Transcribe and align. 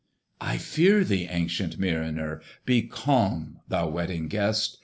"I 0.41 0.57
fear 0.57 1.03
thee, 1.03 1.27
ancient 1.29 1.77
Mariner!" 1.77 2.41
Be 2.65 2.81
calm, 2.81 3.59
thou 3.67 3.87
Wedding 3.87 4.29
Guest! 4.29 4.79